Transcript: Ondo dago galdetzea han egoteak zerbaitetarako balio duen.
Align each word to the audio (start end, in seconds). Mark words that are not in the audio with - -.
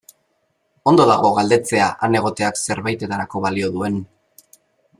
Ondo 0.91 1.05
dago 1.11 1.29
galdetzea 1.35 1.89
han 2.07 2.17
egoteak 2.21 2.57
zerbaitetarako 2.71 3.43
balio 3.47 3.71
duen. 3.77 4.01